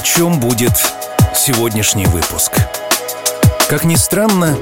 о 0.00 0.02
чем 0.02 0.40
будет 0.40 0.72
сегодняшний 1.34 2.06
выпуск. 2.06 2.52
Как 3.68 3.84
ни 3.84 3.96
странно, 3.96 4.56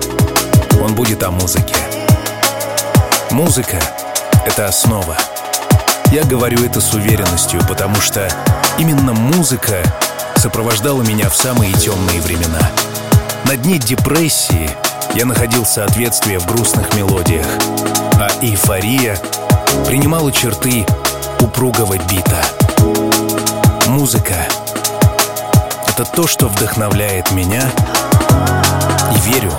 он 0.82 0.96
будет 0.96 1.22
о 1.22 1.30
музыке. 1.30 1.76
Музыка— 3.30 3.78
это 4.46 4.66
основа. 4.66 5.16
Я 6.10 6.24
говорю 6.24 6.64
это 6.64 6.80
с 6.80 6.92
уверенностью, 6.92 7.60
потому 7.68 7.94
что 8.00 8.28
именно 8.80 9.12
музыка 9.12 9.80
сопровождала 10.38 11.02
меня 11.02 11.28
в 11.30 11.36
самые 11.36 11.72
темные 11.72 12.20
времена. 12.20 12.72
На 13.44 13.56
дне 13.56 13.78
депрессии 13.78 14.68
я 15.14 15.24
находил 15.24 15.64
соответствие 15.64 16.40
в 16.40 16.46
грустных 16.46 16.94
мелодиях, 16.94 17.46
а 18.14 18.28
эйфория 18.42 19.16
принимала 19.86 20.32
черты 20.32 20.84
упругого 21.38 21.96
бита. 22.10 22.42
Музыка— 23.86 24.34
это 25.98 26.12
то, 26.12 26.28
что 26.28 26.46
вдохновляет 26.46 27.32
меня, 27.32 27.60
и 29.12 29.18
верю, 29.28 29.50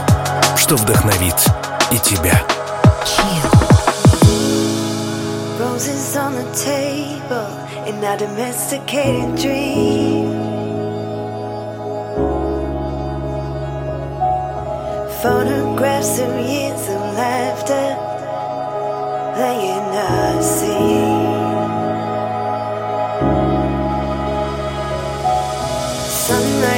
что 0.55 0.77
вдохновит 0.77 1.35
и 1.91 1.97
тебя. 1.97 2.41
Roses 5.59 6.15
on 6.15 6.35
the 6.35 6.45
table 6.53 7.45
in 7.85 8.01
our 8.05 8.17
domesticated 8.17 9.35
dream. 9.35 10.31
Photographs 15.21 16.19
of 16.19 16.39
years 16.39 16.87
of 16.87 17.01
laughter 17.17 17.97
laying 19.37 20.37
unseen. 20.37 21.18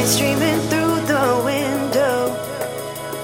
Streaming 0.04 0.60
through 0.70 1.00
the 1.06 1.42
window 1.46 2.36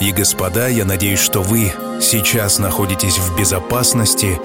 и 0.00 0.12
господа, 0.12 0.68
я 0.68 0.84
надеюсь, 0.84 1.18
что 1.20 1.42
вы 1.42 1.72
сейчас 2.00 2.58
находитесь 2.58 3.18
в 3.18 3.38
безопасности. 3.38 4.40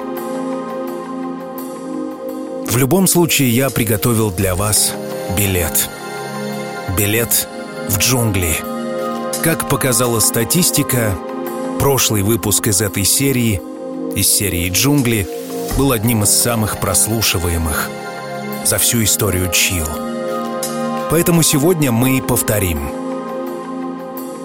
В 2.68 2.78
любом 2.78 3.08
случае, 3.08 3.50
я 3.52 3.70
приготовил 3.70 4.32
для 4.32 4.54
вас 4.54 4.94
билет. 5.38 5.90
Билет 6.98 7.48
в 7.88 7.98
джунгли. 7.98 8.58
Как 9.44 9.70
показала 9.70 10.20
статистика, 10.20 11.18
прошлый 11.80 12.22
выпуск 12.22 12.68
из 12.68 12.82
этой 12.82 13.06
серии, 13.06 13.62
из 14.16 14.28
серии 14.28 14.70
«Джунгли», 14.70 15.28
был 15.78 15.92
одним 15.92 16.24
из 16.24 16.30
самых 16.30 16.80
прослушиваемых 16.80 17.90
за 18.66 18.78
всю 18.78 19.04
историю 19.04 19.52
Чил. 19.52 19.88
Поэтому 21.10 21.44
сегодня 21.44 21.92
мы 21.92 22.22
повторим– 22.22 22.90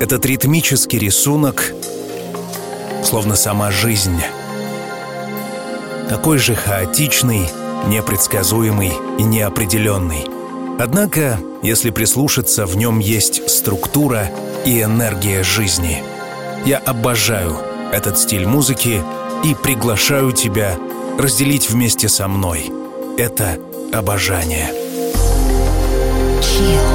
этот 0.00 0.24
ритмический 0.24 0.98
рисунок, 0.98 1.74
словно 3.04 3.36
сама 3.36 3.70
жизнь. 3.70 4.18
Такой 6.08 6.38
же 6.38 6.54
хаотичный, 6.54 7.46
непредсказуемый 7.86 8.92
и 9.18 9.22
неопределенный. 9.22 10.24
Однако, 10.78 11.38
если 11.62 11.90
прислушаться, 11.90 12.64
в 12.64 12.76
нем 12.78 12.98
есть 12.98 13.48
структура 13.50 14.30
и 14.64 14.82
энергия 14.82 15.42
жизни. 15.42 16.02
Я 16.64 16.78
обожаю 16.78 17.58
этот 17.92 18.18
стиль 18.18 18.46
музыки 18.46 19.02
и 19.44 19.54
приглашаю 19.54 20.32
тебя 20.32 20.78
разделить 21.18 21.68
вместе 21.68 22.08
со 22.08 22.26
мной 22.26 22.72
это 23.18 23.58
обожание. 23.92 24.72
Chill. 26.40 26.90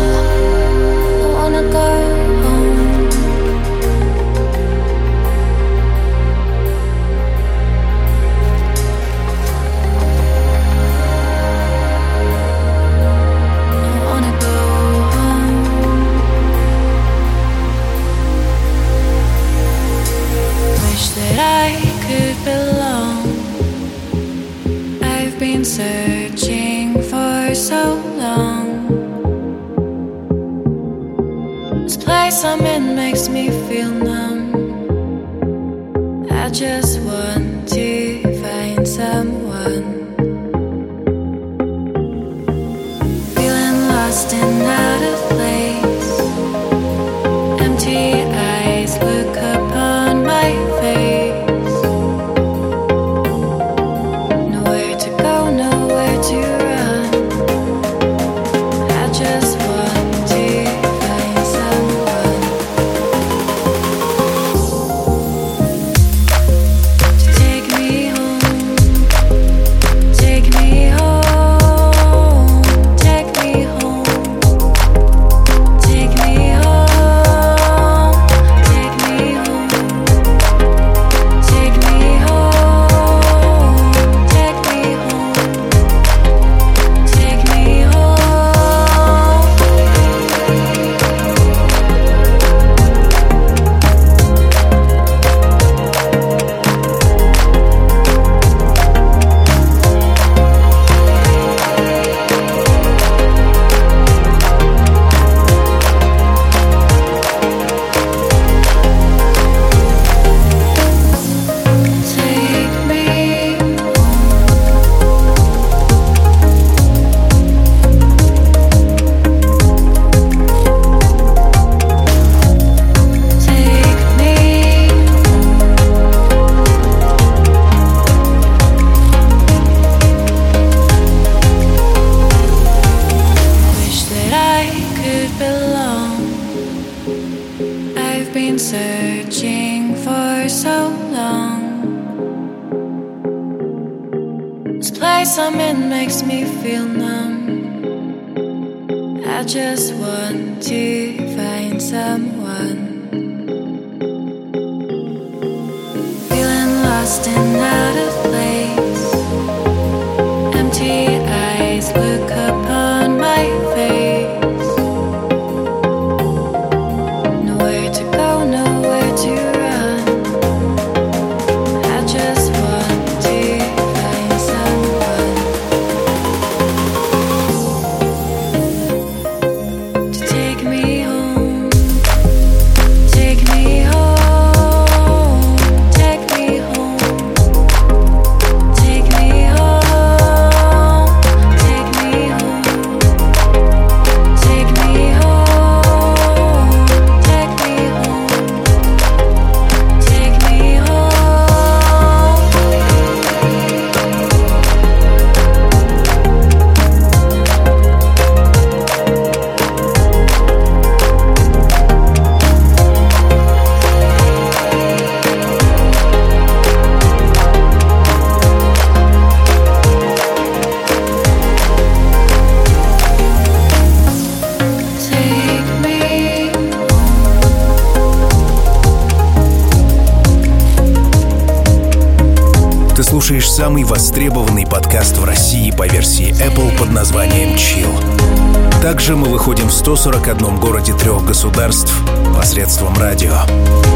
Также 239.06 239.18
мы 239.18 239.30
выходим 239.30 239.68
в 239.68 239.72
141 239.72 240.56
городе 240.56 240.92
трех 240.94 241.24
государств 241.24 241.94
посредством 242.36 242.98
радио. 242.98 243.36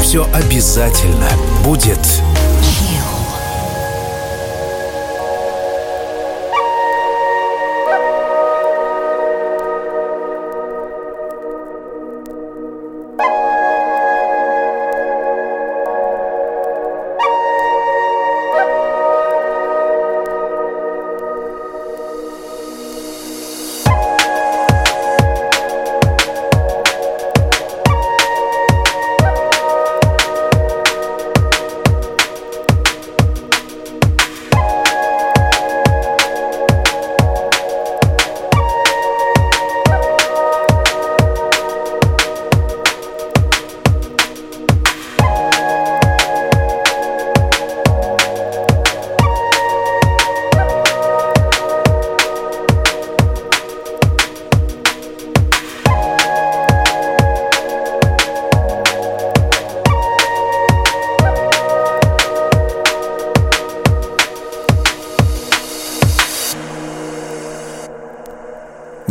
Все 0.00 0.24
обязательно 0.32 1.28
будет 1.64 1.98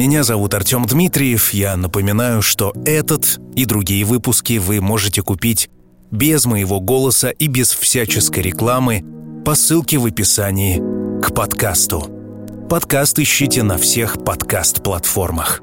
Меня 0.10 0.24
зовут 0.24 0.56
Артем 0.56 0.88
Дмитриев. 0.88 1.54
Я 1.54 1.78
напоминаю, 1.78 2.42
что 2.42 2.74
этот 2.84 3.40
и 3.56 3.66
другие 3.66 4.04
выпуски 4.06 4.58
вы 4.58 4.82
можете 4.82 5.22
купить 5.22 5.70
без 6.10 6.48
моего 6.48 6.80
голоса 6.80 7.30
и 7.30 7.46
без 7.46 7.72
всяческой 7.72 8.42
рекламы 8.42 9.06
по 9.46 9.54
ссылке 9.54 10.00
в 10.00 10.08
описании 10.08 10.82
к 11.22 11.32
подкасту. 11.36 12.10
Подкаст 12.72 13.20
ищите 13.20 13.62
на 13.62 13.78
всех 13.78 14.24
подкаст-платформах. 14.26 15.62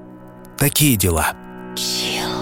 Такие 0.57 0.95
дела. 0.95 1.33
Chill. 1.75 2.36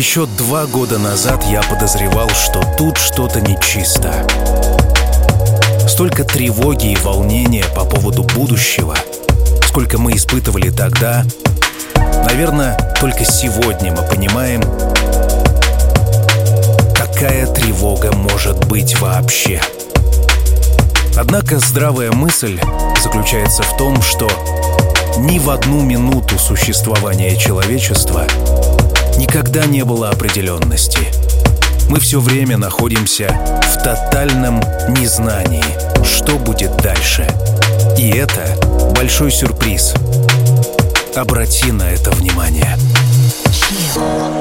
Еще 0.00 0.24
два 0.24 0.64
года 0.64 0.98
назад 0.98 1.44
я 1.44 1.60
подозревал, 1.60 2.30
что 2.30 2.62
тут 2.78 2.96
что-то 2.96 3.42
нечисто. 3.42 4.26
Столько 5.86 6.24
тревоги 6.24 6.92
и 6.92 6.96
волнения 6.96 7.66
по 7.76 7.84
поводу 7.84 8.22
будущего, 8.22 8.96
сколько 9.66 9.98
мы 9.98 10.12
испытывали 10.12 10.70
тогда, 10.70 11.26
наверное, 12.24 12.78
только 12.98 13.26
сегодня 13.26 13.92
мы 13.92 14.02
понимаем, 14.08 14.62
какая 16.94 17.46
тревога 17.48 18.10
может 18.12 18.56
быть 18.68 18.98
вообще. 19.00 19.60
Однако 21.14 21.58
здравая 21.58 22.10
мысль 22.10 22.58
заключается 23.02 23.62
в 23.64 23.76
том, 23.76 24.00
что 24.00 24.30
ни 25.18 25.38
в 25.38 25.50
одну 25.50 25.82
минуту 25.82 26.38
существования 26.38 27.36
человечества 27.36 28.26
никогда 29.18 29.66
не 29.66 29.84
было 29.84 30.10
определенности. 30.10 31.00
Мы 31.88 32.00
все 32.00 32.20
время 32.20 32.56
находимся 32.56 33.28
в 33.62 33.82
тотальном 33.82 34.60
незнании, 34.88 35.64
что 36.04 36.38
будет 36.38 36.76
дальше. 36.76 37.26
И 37.98 38.10
это 38.10 38.56
большой 38.94 39.30
сюрприз. 39.30 39.94
Обрати 41.14 41.72
на 41.72 41.90
это 41.90 42.10
внимание. 42.12 42.76
Chill. 43.48 44.39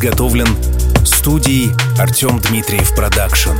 Изготовлен 0.00 0.48
студией 1.04 1.74
Артем 1.98 2.38
Дмитриев 2.38 2.94
Продакшн. 2.94 3.50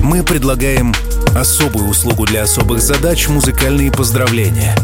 Мы 0.00 0.22
предлагаем 0.22 0.94
особую 1.36 1.90
услугу 1.90 2.24
для 2.24 2.44
особых 2.44 2.80
задач— 2.80 3.28
музыкальные 3.28 3.92
поздравления. 3.92 4.74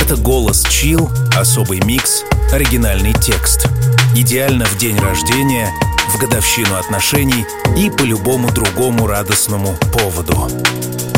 Это 0.00 0.14
голос 0.14 0.62
chill, 0.70 1.10
особый 1.36 1.80
микс, 1.80 2.22
оригинальный 2.52 3.12
текст. 3.14 3.66
Идеально 4.14 4.66
в 4.66 4.78
день 4.78 4.96
рождения, 5.00 5.68
в 6.14 6.20
годовщину 6.20 6.76
отношений 6.76 7.44
и 7.76 7.90
по 7.90 8.02
любому 8.02 8.52
другому 8.52 9.08
радостному 9.08 9.74
поводу. 9.92 10.48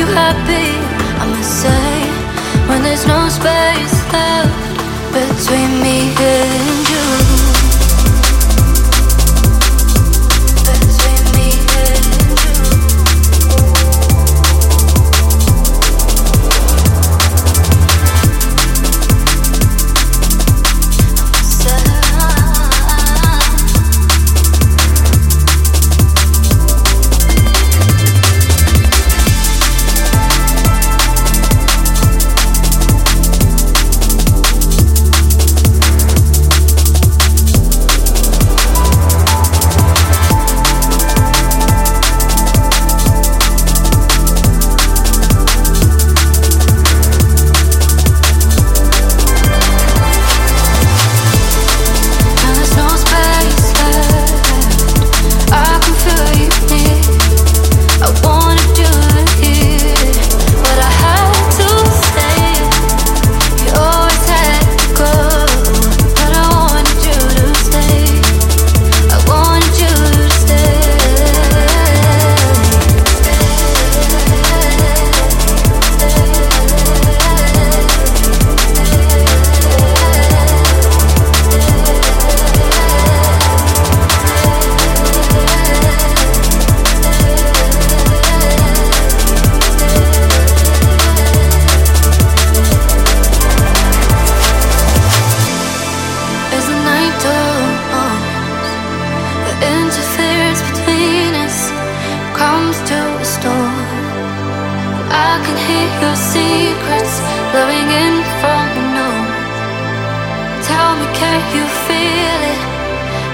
you 0.00 0.06
happy, 0.06 0.70
I'ma 1.20 1.42
say, 1.42 2.08
when 2.68 2.82
there's 2.82 3.06
no 3.06 3.28
space 3.28 4.12
left. 4.12 4.49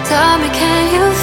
Tell 0.08 0.38
me, 0.38 0.48
can 0.50 0.94
you 0.94 1.15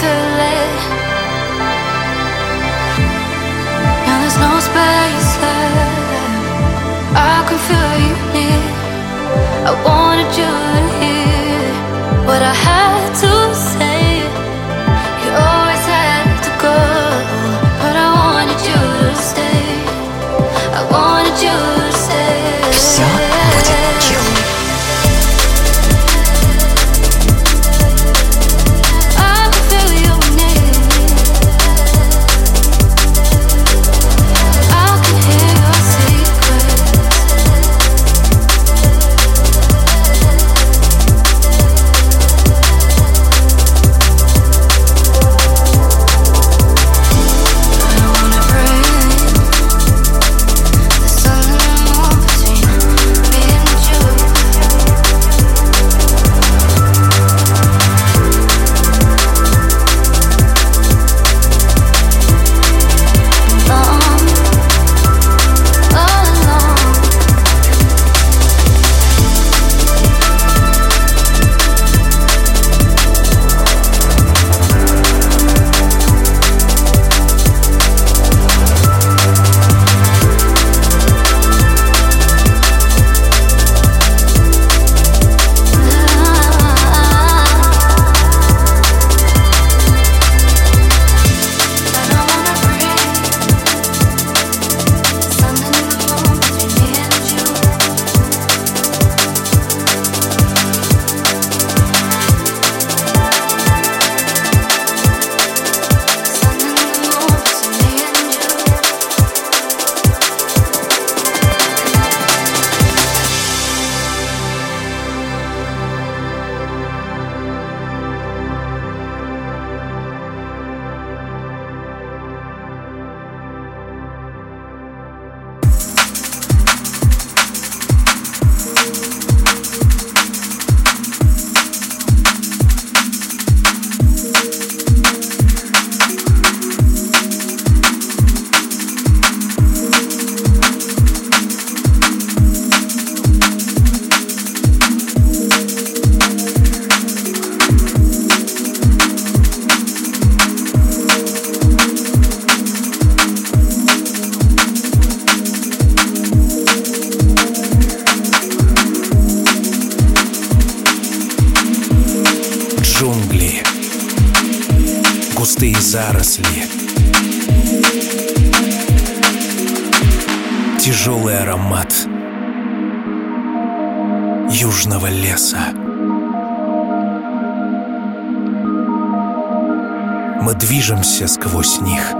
движемся 181.13 181.27
сквозь 181.27 181.79
них. 181.81 182.13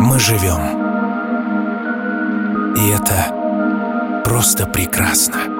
Мы 0.00 0.18
живем. 0.18 0.62
И 2.76 2.90
это 2.90 4.22
просто 4.24 4.66
прекрасно. 4.66 5.55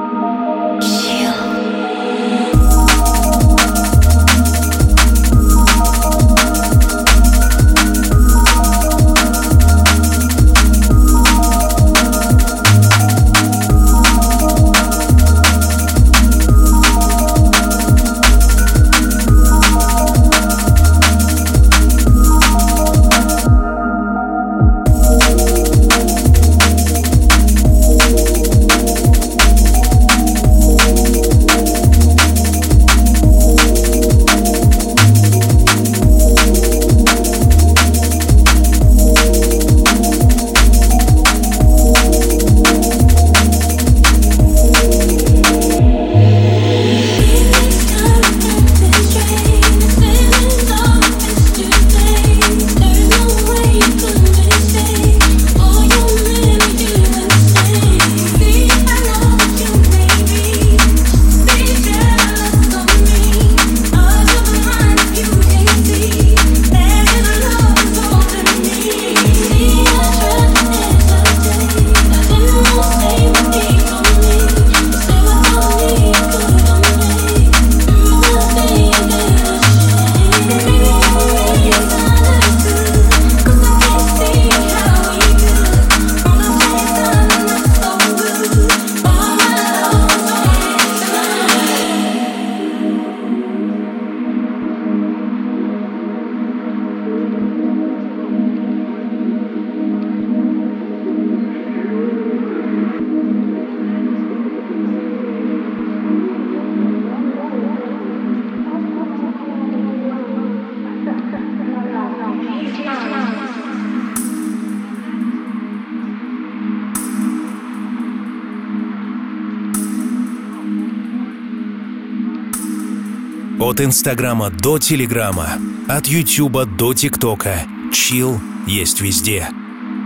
От 123.76 123.82
Инстаграма 123.82 124.48
до 124.48 124.78
Телеграма, 124.78 125.58
от 125.86 126.06
Ютуба 126.06 126.64
до 126.64 126.94
ТикТока. 126.94 127.66
Чил 127.92 128.40
есть 128.66 129.02
везде. 129.02 129.48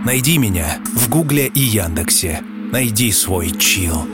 Найди 0.03 0.37
меня 0.37 0.79
в 0.93 1.07
Гугле 1.07 1.47
и 1.47 1.61
Яндексе. 1.61 2.43
Найди 2.73 3.13
свой 3.13 3.51
чил. 3.51 4.05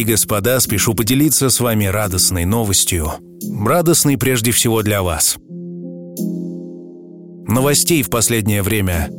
Дамы 0.00 0.08
и 0.08 0.12
господа, 0.12 0.60
спешу 0.60 0.94
поделиться 0.94 1.50
с 1.50 1.60
вами 1.60 1.84
радостной 1.84 2.46
новостью. 2.46 3.12
Радостной 3.66 4.16
прежде 4.16 4.50
всего 4.50 4.82
для 4.82 5.02
вас. 5.02 5.36
Новостей 7.46 8.02
в 8.02 8.08
последнее 8.08 8.62
время 8.62 9.10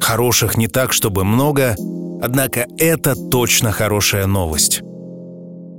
хороших 0.00 0.56
не 0.56 0.66
так, 0.66 0.94
чтобы 0.94 1.24
много, 1.24 1.76
однако 2.22 2.66
это 2.78 3.14
точно 3.14 3.70
хорошая 3.70 4.26
новость. 4.26 4.80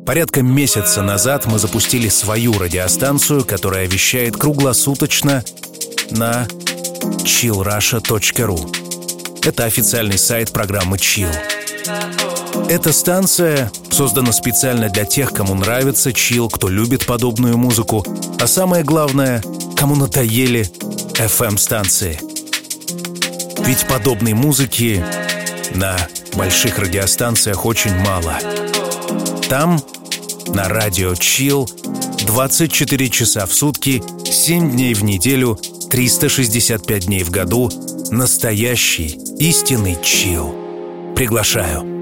Порядка 0.06 0.44
месяца 0.44 1.02
назад 1.02 1.48
мы 1.48 1.58
запустили 1.58 2.10
свою 2.10 2.54
радиостанцию, 2.60 3.44
которая 3.46 3.88
вещает 3.88 4.38
круглосуточно 4.38 5.44
на 6.12 6.48
chillrusha.ru. 7.24 8.60
Это 9.44 9.66
официальный 9.66 10.20
сайт 10.20 10.52
программы 10.52 10.98
Chill. 10.98 11.34
Эта 12.70 12.94
станция 12.94 13.72
создана 14.00 14.32
специально 14.32 14.88
для 14.88 15.04
тех, 15.04 15.34
кому 15.34 15.56
нравится 15.56 16.14
чил, 16.14 16.48
кто 16.48 16.70
любит 16.70 17.06
подобную 17.06 17.58
музыку, 17.58 18.06
а 18.40 18.48
самое 18.48 18.86
главное, 18.86 19.44
кому 19.76 19.98
надоели 19.98 20.62
FM-станции. 21.16 22.18
Ведь 23.66 23.86
подобной 23.90 24.32
музыки 24.32 25.04
на 25.76 25.98
больших 26.34 26.80
радиостанциях 26.80 27.66
очень 27.66 27.94
мало. 27.94 28.40
там, 29.50 29.82
на 30.48 30.70
радио 30.70 31.12
Chill, 31.12 31.70
24 32.26 33.10
часа 33.10 33.46
в 33.46 33.52
сутки, 33.52 34.02
7 34.24 34.72
дней 34.72 34.94
в 34.94 35.04
неделю, 35.04 35.60
365 35.92 37.08
дней 37.08 37.24
в 37.26 37.32
году, 37.32 37.70
настоящий, 38.12 39.20
истинный 39.40 39.98
чил. 40.02 40.56
Приглашаю. 41.18 41.99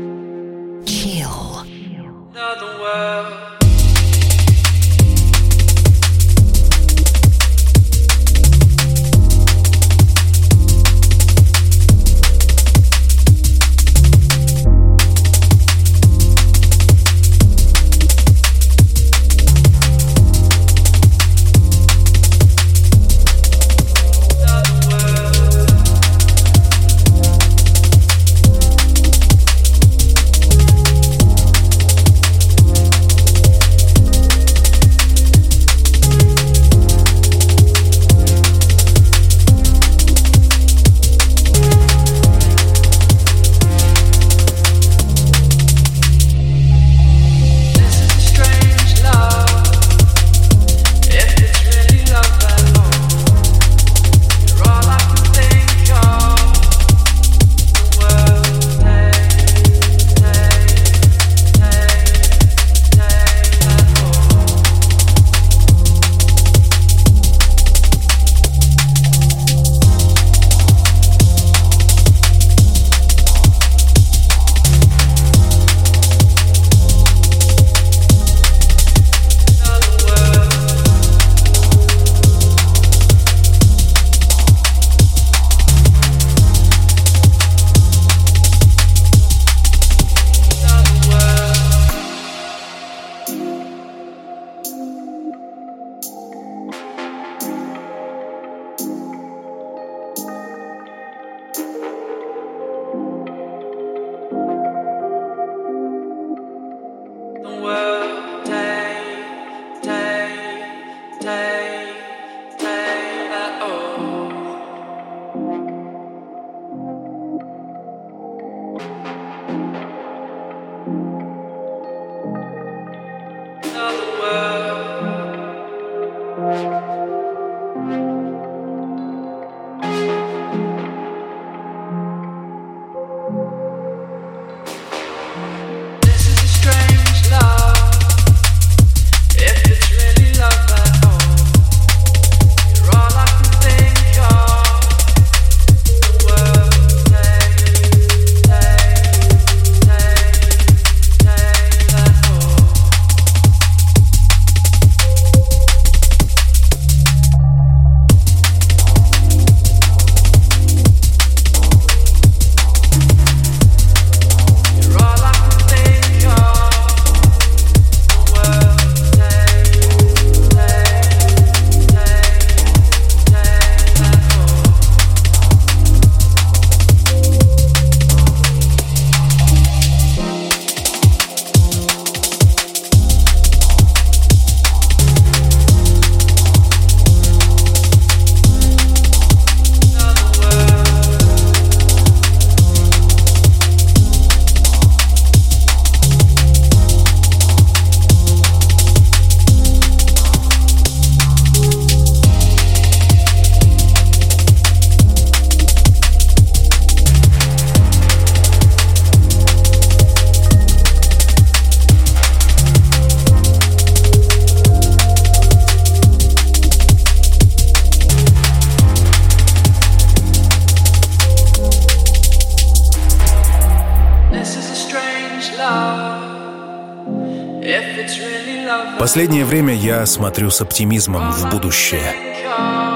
Последнее 229.08 229.46
время 229.46 229.74
я 229.74 230.06
смотрю 230.06 230.50
с 230.50 230.60
оптимизмом 230.60 231.32
в 231.32 231.50
будущее. 231.50 232.13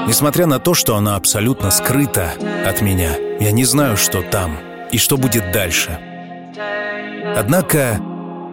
Несмотря 0.06 0.44
на 0.44 0.58
то, 0.58 0.74
что 0.74 0.94
оно 0.94 1.14
абсолютно 1.14 1.70
скрыто 1.70 2.34
от 2.66 2.82
меня, 2.82 3.16
я 3.40 3.50
не 3.50 3.64
знаю, 3.64 3.96
что 3.96 4.20
там 4.20 4.58
и 4.92 4.98
что 4.98 5.16
будет 5.16 5.52
дальше. 5.52 5.98
Однако 7.34 7.98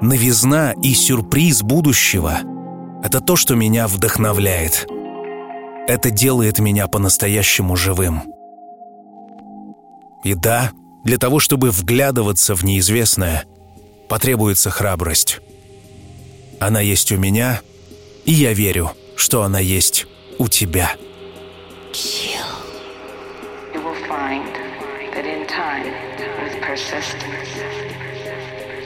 новизна 0.02 0.72
и 0.82 0.94
сюрприз 0.94 1.62
будущего— 1.62 2.40
это 3.04 3.20
то, 3.20 3.36
что 3.36 3.56
меня 3.56 3.90
вдохновляет. 3.90 4.88
Это 5.86 6.12
делает 6.12 6.60
меня 6.60 6.88
по-настоящему 6.88 7.76
живым. 7.76 8.22
И 10.24 10.34
да, 10.34 10.72
для 11.04 11.18
того, 11.18 11.40
чтобы 11.40 11.72
вглядываться 11.72 12.56
в 12.56 12.64
неизвестное, 12.64 13.44
потребуется 14.08 14.70
храбрость. 14.70 15.42
Она 16.60 16.82
есть 16.82 17.12
у 17.14 17.18
меня, 17.18 17.62
и 18.26 18.34
я 18.34 18.52
верю, 18.52 18.92
что 19.16 19.44
она 19.44 19.60
есть 19.60 20.08
у 20.38 20.50
тебя. 20.50 20.92
Chill. 21.94 22.46
You 23.74 23.82
will 23.82 23.96
find 24.08 24.46
that 25.14 25.26
in 25.26 25.48
time, 25.48 25.86
with 26.44 26.62
persistence, 26.62 27.50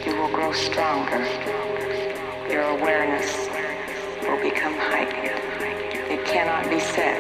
you 0.06 0.16
will 0.16 0.32
grow 0.32 0.54
stronger. 0.54 1.26
Your 2.48 2.64
awareness 2.78 3.50
will 4.22 4.42
become 4.42 4.78
heightened. 4.78 5.32
It 6.12 6.24
cannot 6.26 6.70
be 6.70 6.80
said 6.80 7.20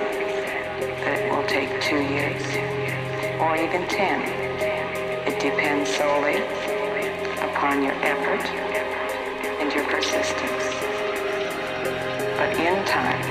that 1.04 1.20
it 1.20 1.32
will 1.32 1.48
take 1.48 1.82
two 1.82 1.98
years 1.98 2.44
or 3.42 3.56
even 3.58 3.88
ten. 3.88 4.22
It 5.28 5.40
depends 5.40 5.90
solely 5.96 6.38
upon 7.42 7.82
your 7.82 7.96
effort 8.04 8.73
your 9.74 9.86
persistence. 9.86 10.66
But 12.38 12.56
in 12.58 12.86
time, 12.86 13.22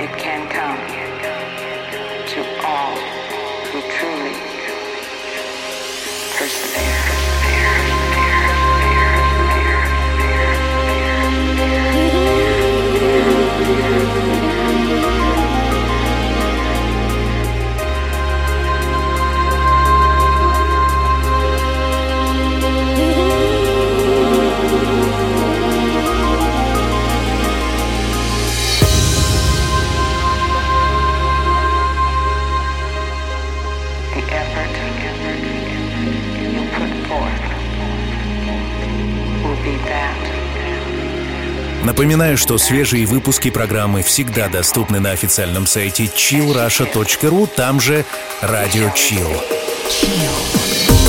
it 0.00 0.10
can 0.18 0.48
come 0.50 0.78
to 2.26 2.66
all 2.66 2.96
who 3.70 3.80
truly 3.96 4.34
persevere. 6.36 7.21
Напоминаю, 42.02 42.36
что 42.36 42.58
свежие 42.58 43.06
выпуски 43.06 43.48
программы 43.48 44.02
всегда 44.02 44.48
доступны 44.48 44.98
на 44.98 45.12
официальном 45.12 45.68
сайте 45.68 46.06
chillrusha.ru, 46.06 47.48
там 47.54 47.80
же 47.80 48.04
«Радио 48.40 48.88
Chill». 48.88 49.40
Chill. 49.88 51.01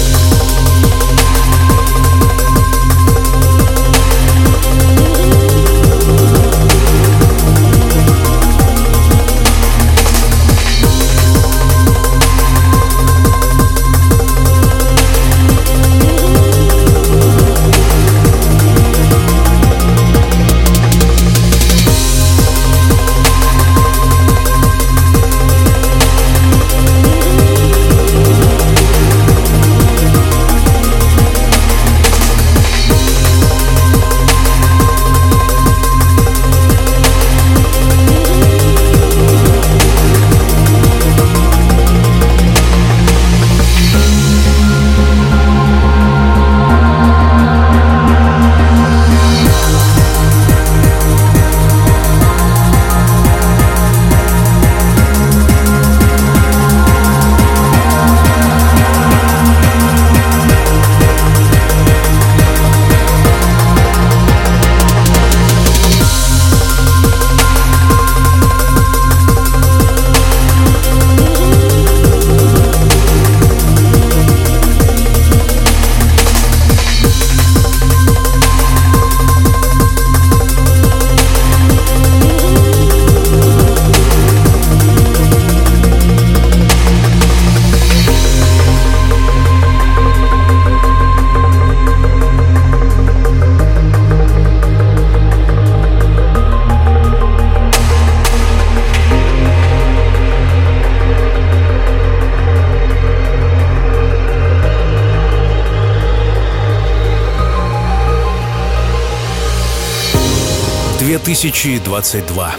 2022. 111.34 112.56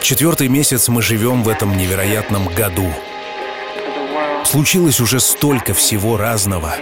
Четвертый 0.00 0.48
месяц 0.48 0.88
мы 0.88 1.02
живем 1.02 1.42
в 1.42 1.50
этом 1.50 1.76
невероятном 1.76 2.48
году. 2.48 2.86
Случилось 4.46 5.00
уже 5.00 5.20
столько 5.20 5.74
всего 5.74 6.16
разного. 6.16 6.76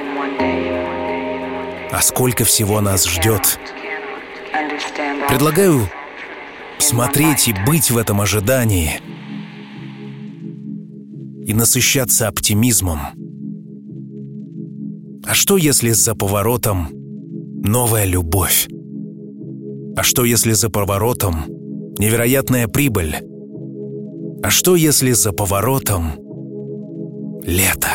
А 1.91 2.01
сколько 2.01 2.45
всего 2.45 2.81
нас 2.81 3.05
ждет. 3.05 3.59
Предлагаю 5.29 5.91
смотреть 6.79 7.49
и 7.49 7.55
быть 7.67 7.91
в 7.91 7.99
этом 7.99 8.21
ожидании. 8.21 9.01
И 11.45 11.53
насыщаться 11.53 12.29
оптимизмом. 12.29 13.01
А 15.27 15.35
что, 15.35 15.57
если 15.57 15.91
за 15.91 16.15
поворотом 16.15 16.91
новая 17.65 18.05
любовь? 18.05 18.69
А 19.97 20.03
что, 20.03 20.24
если 20.24 20.53
за 20.53 20.70
поворотом 20.70 21.45
невероятная 21.99 22.68
прибыль? 22.68 23.16
А 24.42 24.51
что, 24.51 24.76
если 24.76 25.12
за 25.12 25.32
поворотом 25.32 26.14
лето? 27.45 27.88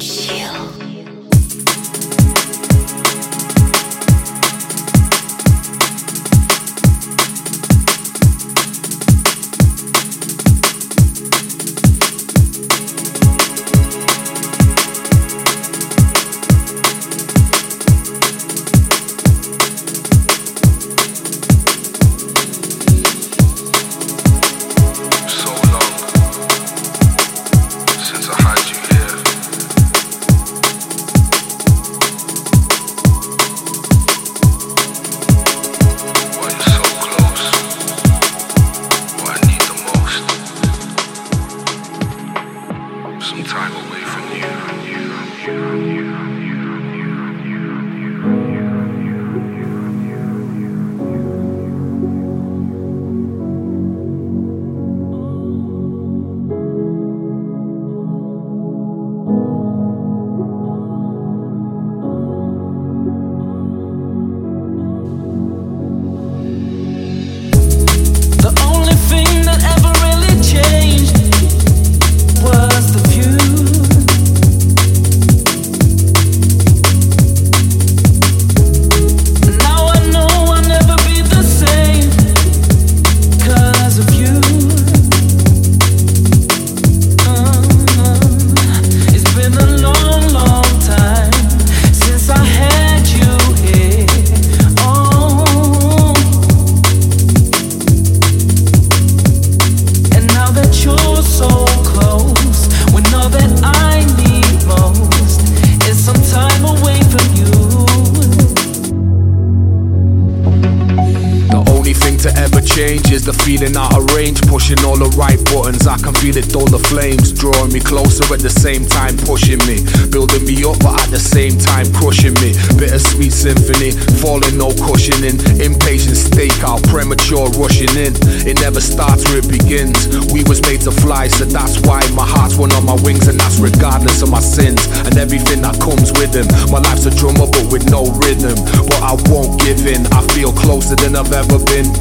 the 0.00 0.69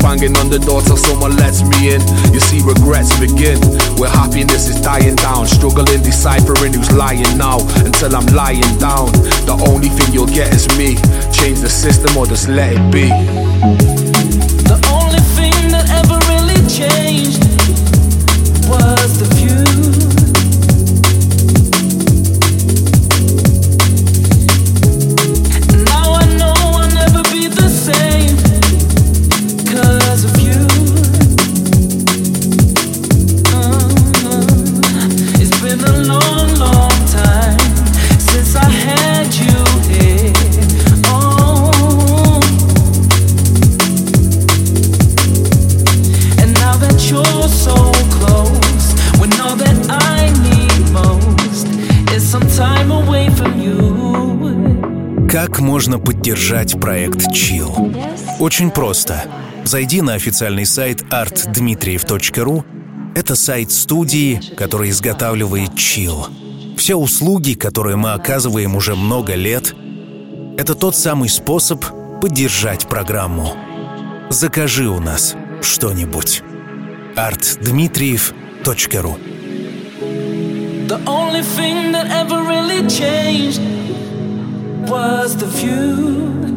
Banging 0.10 0.36
on 0.38 0.49
the 0.49 0.57
door 0.57 0.82
till 0.82 0.97
someone 0.97 1.38
lets 1.38 1.62
me 1.62 1.93
in. 1.93 2.01
You 2.34 2.39
see, 2.39 2.64
regrets 2.64 3.14
begin 3.20 3.62
where 4.01 4.10
happiness 4.10 4.68
is 4.68 4.82
dying 4.82 5.14
down. 5.14 5.45
Struggling, 5.45 6.01
deciphering 6.01 6.74
who's 6.74 6.91
lying 6.91 7.38
now 7.38 7.60
until 7.86 8.16
I'm 8.16 8.26
lying 8.34 8.74
down. 8.80 9.12
The 9.45 9.53
only 9.70 9.89
thing 9.89 10.12
you'll 10.12 10.26
get 10.26 10.51
is 10.51 10.68
me. 10.80 10.95
Change 11.30 11.60
the 11.60 11.70
system 11.70 12.18
or 12.18 12.26
just 12.26 12.49
let 12.49 12.74
it 12.74 12.91
be. 12.91 13.89
Очень 58.60 58.72
просто. 58.72 59.24
Зайди 59.64 60.01
на 60.01 60.16
официальный 60.16 60.66
сайт 60.66 61.03
artdmitriev.ru. 61.03 62.66
Это 63.16 63.38
сайт 63.38 63.72
студии, 63.72 64.41
который 64.57 64.89
изготавливает 64.89 65.70
Chill. 65.76 66.76
Все 66.76 66.95
услуги, 66.95 67.53
которые 67.53 67.95
мы 67.95 68.12
оказываем 68.12 68.76
уже 68.76 68.97
много 68.97 69.36
лет, 69.36 69.74
это 70.57 70.76
тот 70.76 70.97
самый 70.97 71.30
способ 71.30 71.86
поддержать 72.20 72.89
программу. 72.89 73.55
Закажи 74.30 74.89
у 74.89 74.99
нас 74.99 75.36
что-нибудь. 75.62 76.43
artdmitriev.ru 77.16 79.18
The 80.89 80.99
only 81.05 81.43
thing 81.43 81.93
that 81.93 82.12
ever 82.12 82.43
really 82.43 82.86
changed 82.89 83.62
was 84.89 85.38
the 85.38 85.45
view. 85.45 86.49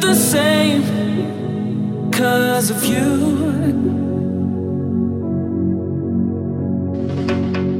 The 0.00 0.14
same 0.14 0.82
because 2.10 2.70
of 2.70 2.84
you. 2.84 3.44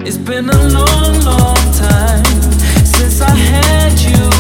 It's 0.07 0.19
been 0.19 0.49
a 0.49 0.69
long, 0.69 1.21
long 1.25 1.57
time 1.73 2.25
since 2.85 3.21
I 3.21 3.31
had 3.31 3.99
you 4.01 4.34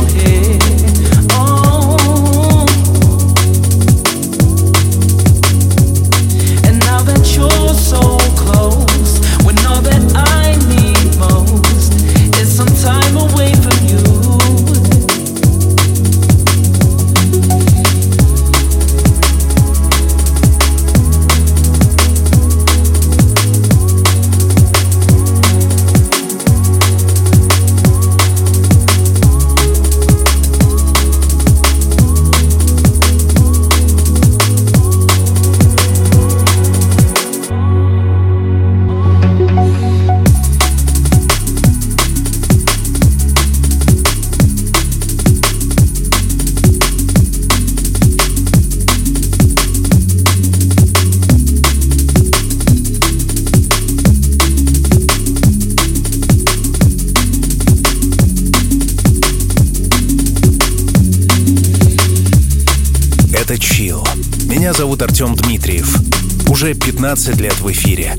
15 67.05 67.39
лет 67.39 67.61
в 67.61 67.71
эфире. 67.71 68.17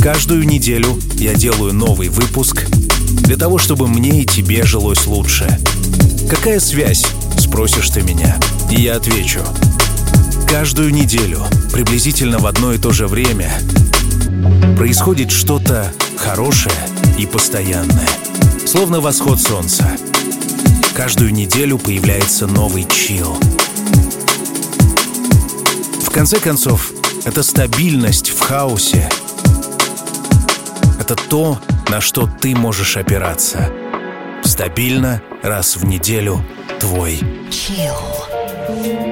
Каждую 0.00 0.46
неделю 0.46 0.96
я 1.16 1.34
делаю 1.34 1.74
новый 1.74 2.08
выпуск 2.10 2.64
для 3.24 3.36
того, 3.36 3.58
чтобы 3.58 3.88
мне 3.88 4.22
и 4.22 4.24
тебе 4.24 4.62
жилось 4.62 5.04
лучше. 5.08 5.58
Какая 6.30 6.60
связь? 6.60 7.04
Спросишь 7.36 7.90
ты 7.90 8.02
меня. 8.02 8.38
И 8.70 8.82
я 8.82 8.98
отвечу. 8.98 9.40
Каждую 10.48 10.94
неделю, 10.94 11.42
приблизительно 11.72 12.38
в 12.38 12.46
одно 12.46 12.72
и 12.72 12.78
то 12.78 12.92
же 12.92 13.08
время, 13.08 13.50
происходит 14.76 15.32
что-то 15.32 15.92
хорошее 16.16 16.86
и 17.18 17.26
постоянное. 17.26 18.08
Словно 18.64 19.00
восход 19.00 19.40
солнца. 19.40 19.90
Каждую 20.94 21.32
неделю 21.32 21.78
появляется 21.78 22.46
новый 22.46 22.86
чил. 22.88 23.36
В 26.04 26.10
конце 26.10 26.38
концов, 26.38 26.92
это 27.24 27.42
стабильность 27.42 28.30
в 28.30 28.40
хаосе. 28.40 29.08
Это 30.98 31.16
то, 31.16 31.58
на 31.88 32.00
что 32.00 32.26
ты 32.26 32.54
можешь 32.54 32.96
опираться. 32.96 33.70
Стабильно 34.44 35.22
раз 35.42 35.76
в 35.76 35.84
неделю 35.84 36.44
твой. 36.78 37.20
Chill. 37.50 39.09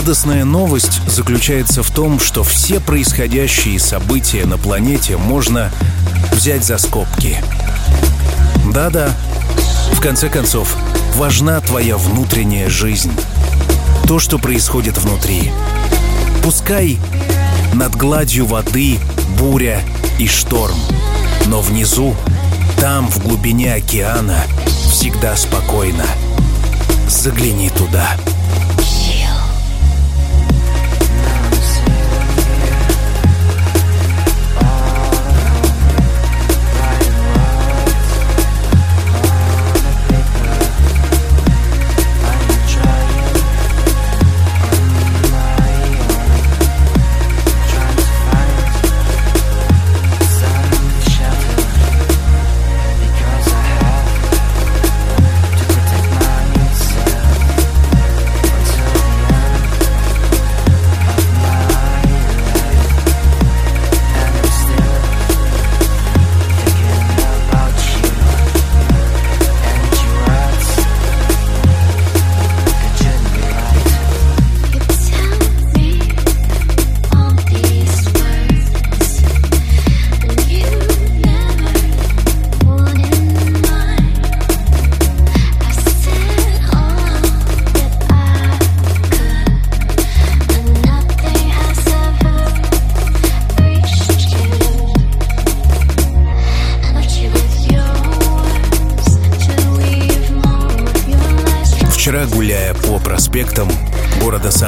Радостная 0.00 0.46
новость 0.46 1.02
заключается 1.06 1.82
в 1.82 1.90
том, 1.90 2.20
что 2.20 2.42
все 2.42 2.80
происходящие 2.80 3.78
события 3.78 4.46
на 4.46 4.56
планете 4.56 5.18
можно 5.18 5.70
взять 6.32 6.64
за 6.64 6.78
скобки. 6.78 7.36
Да-да, 8.72 9.10
в 9.92 10.00
конце 10.00 10.30
концов, 10.30 10.74
важна 11.16 11.60
твоя 11.60 11.98
внутренняя 11.98 12.70
жизнь. 12.70 13.12
То, 14.08 14.18
что 14.18 14.38
происходит 14.38 14.96
внутри. 14.96 15.52
Пускай 16.42 16.98
над 17.74 17.94
гладью 17.94 18.46
воды 18.46 18.98
буря 19.38 19.82
и 20.18 20.26
шторм, 20.26 20.78
но 21.44 21.60
внизу, 21.60 22.16
там, 22.80 23.06
в 23.06 23.18
глубине 23.18 23.74
океана, 23.74 24.44
всегда 24.90 25.36
спокойно. 25.36 26.06
Загляни 27.06 27.68
туда. 27.68 28.16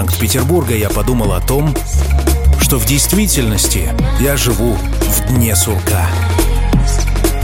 Санкт-Петербурга 0.03 0.75
я 0.75 0.91
подумал 0.91 1.33
о 1.33 1.41
том, 1.41 1.73
что 2.61 2.77
в 2.77 2.87
действительности 2.87 3.89
я 4.19 4.37
живу 4.37 4.73
в 4.75 5.29
дне 5.29 5.55
сурка. 5.55 6.09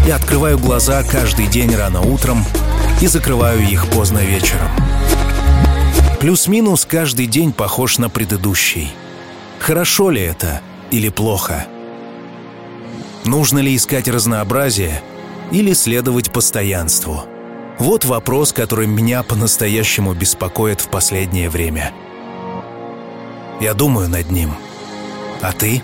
Я 0.09 0.17
открываю 0.17 0.59
глаза 0.59 1.05
каждый 1.05 1.47
день 1.47 1.73
рано 1.77 2.01
утром 2.01 2.45
и 3.01 3.07
закрываю 3.07 3.63
их 3.63 3.87
поздно 3.87 4.19
вечером. 4.19 4.71
Плюс-минус 6.19 6.85
каждый 6.85 7.27
день 7.27 7.53
похож 7.53 7.99
на 7.99 8.11
предыдущий. 8.11 8.91
Хорошо 9.61 10.11
ли 10.11 10.23
это? 10.23 10.61
или 10.91 11.11
плохо? 11.11 11.65
Нужно 13.25 13.61
ли 13.61 13.77
искать 13.77 14.09
разнообразие 14.09 15.01
или 15.53 15.75
следовать 15.75 16.33
постоянству? 16.33 17.23
Вот 17.79 18.05
вопрос, 18.05 18.53
который 18.53 18.89
меня 18.89 19.23
по-настоящему 19.23 20.13
беспокоит 20.13 20.81
в 20.81 20.89
последнее 20.89 21.51
время. 21.51 21.93
Я 23.61 23.75
думаю 23.75 24.09
над 24.09 24.31
ним. 24.31 24.53
А 25.43 25.53
ты? 25.53 25.83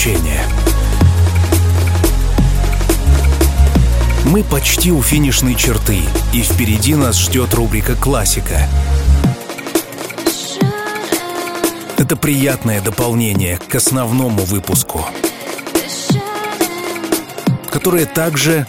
Приключение. 0.00 0.42
Мы 4.24 4.42
почти 4.42 4.92
у 4.92 5.02
финишной 5.02 5.54
черты, 5.54 5.98
и 6.32 6.42
впереди 6.42 6.94
нас 6.94 7.18
ждет 7.18 7.52
рубрика 7.54 7.94
«Классика». 7.96 8.66
Это 11.98 12.16
приятное 12.16 12.80
дополнение 12.80 13.58
к 13.58 13.74
основному 13.74 14.42
выпуску, 14.44 15.04
которое 17.70 18.06
также 18.06 18.66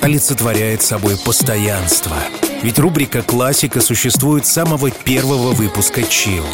олицетворяет 0.00 0.82
собой 0.82 1.16
постоянство. 1.18 2.16
Ведь 2.62 2.78
рубрика 2.78 3.22
«Классика» 3.22 3.80
существует 3.80 4.46
с 4.46 4.52
самого 4.52 4.90
первого 4.90 5.52
выпуска 5.52 6.04
«Чил». 6.04 6.44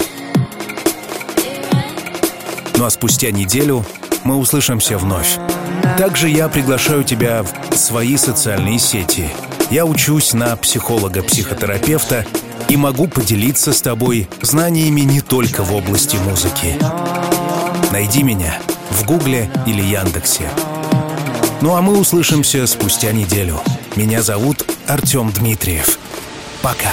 Ну 2.79 2.85
а 2.85 2.91
спустя 2.91 3.33
неделю 3.33 3.85
мы 4.23 4.37
услышимся 4.37 4.99
вновь. 4.99 5.39
Также 5.99 6.29
я 6.29 6.49
приглашаю 6.49 7.03
тебя 7.03 7.43
в 7.43 7.77
свои 7.77 8.17
социальные 8.17 8.79
сети. 8.79 9.29
Я 9.69 9.85
учусь 9.85 10.33
на 10.33 10.55
психолога-психотерапевта 10.55 12.25
и 12.69 12.77
могу 12.77 13.09
поделиться 13.09 13.73
с 13.73 13.83
тобой 13.83 14.29
знаниями 14.43 15.01
не 15.01 15.21
только 15.21 15.65
в 15.65 15.75
области 15.75 16.17
музыки. 16.19 16.77
Найди 17.91 18.23
меня 18.23 18.61
в 18.91 19.05
Гугле 19.05 19.51
или 19.67 19.83
Яндексе. 19.83 20.49
Ну 21.61 21.75
а 21.75 21.83
мы 21.83 21.99
услышимся 21.99 22.65
спустя 22.69 23.11
неделю. 23.11 23.61
Меня 23.97 24.23
зовут 24.23 24.65
Артем 24.87 25.33
Дмитриев. 25.33 25.99
Пока. 26.63 26.93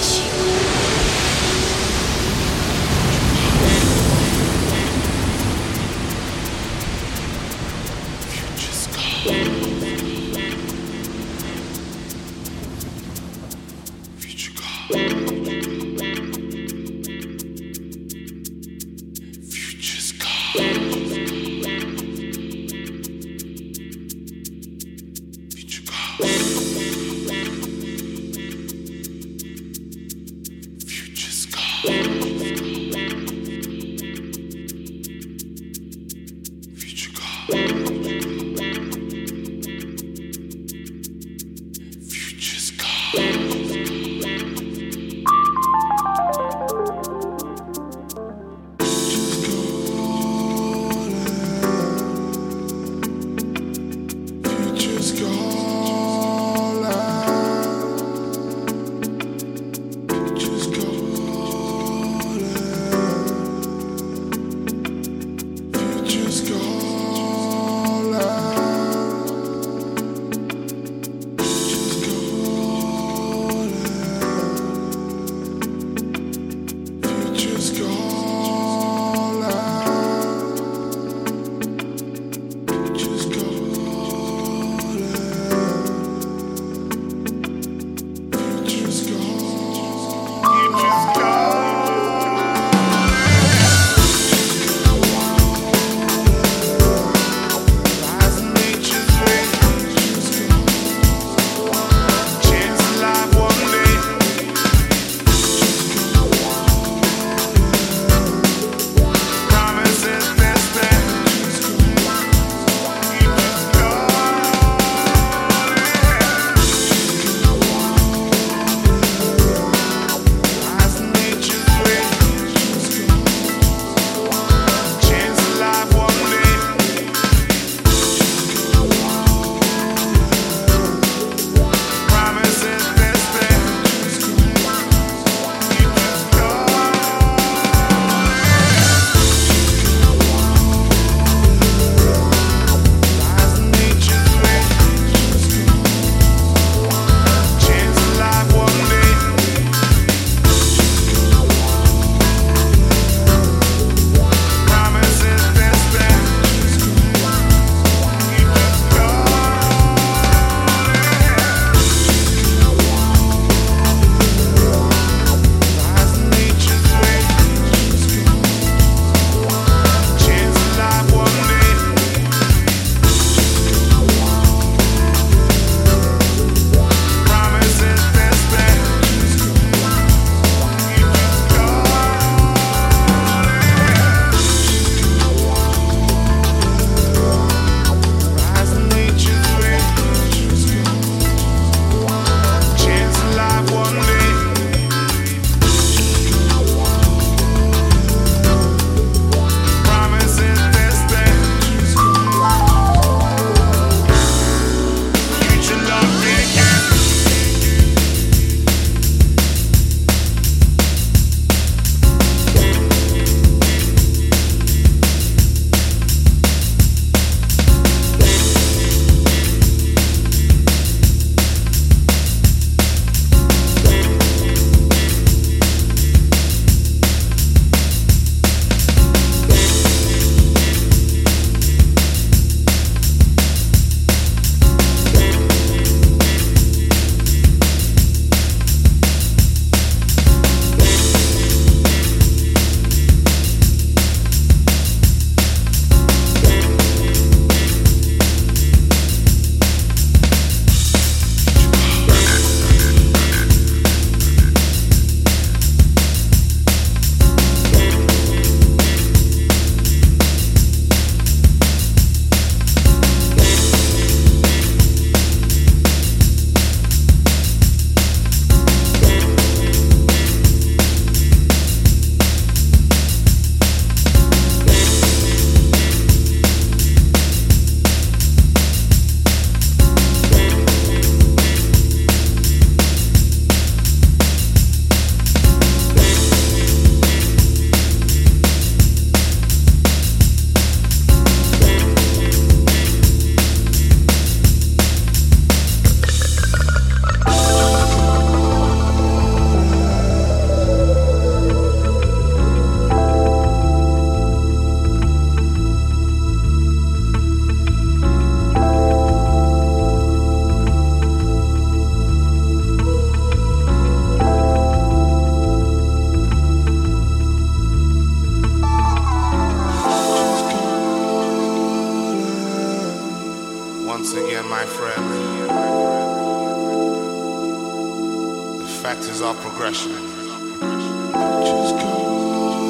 factors 328.81 329.21
are 329.21 329.35
progression. 329.35 329.91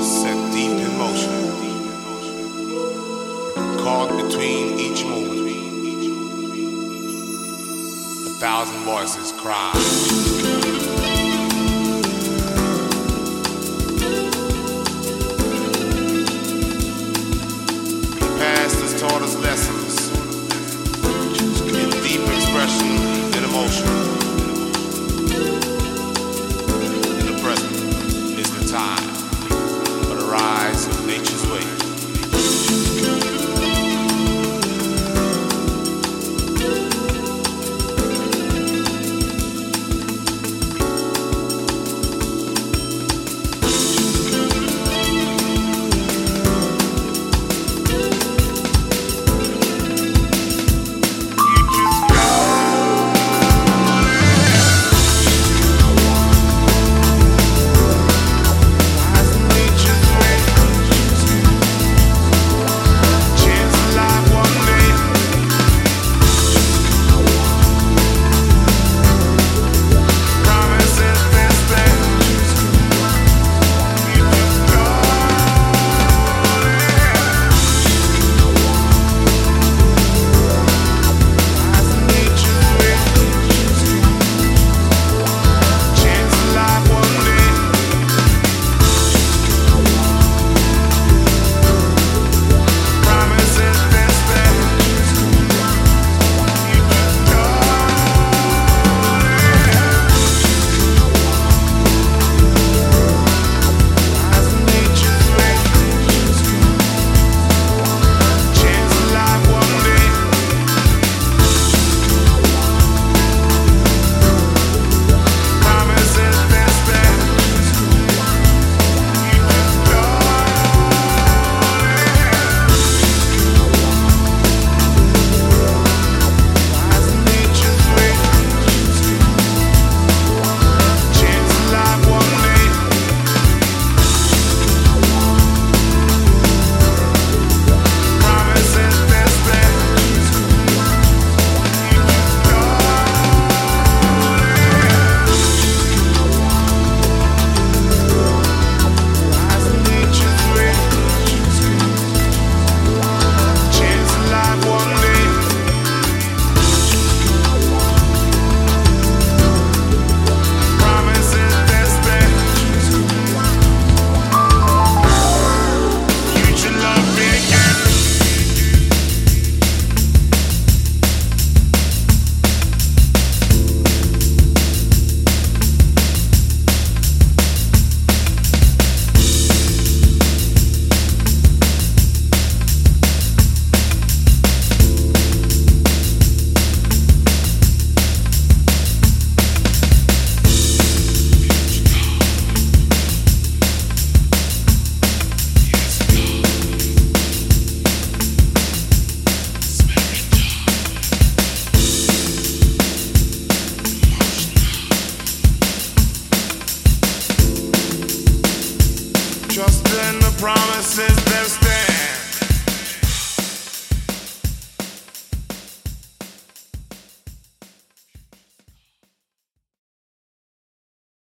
Set 0.03 0.51
deep 0.51 0.71
in 0.71 0.97
motion. 0.97 1.31
Caught 3.79 4.09
between 4.21 4.77
each 4.77 5.05
move. 5.05 5.47
A 8.27 8.29
thousand 8.41 8.79
voices 8.83 9.31
cry. 9.39 10.30